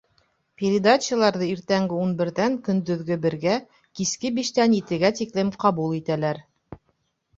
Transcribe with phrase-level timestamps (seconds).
[0.61, 3.55] Передачаларҙы иртәнге ун берҙән көндөҙгө бергә,
[4.01, 6.43] киске биштән етегә тиклем ҡабул итәләр.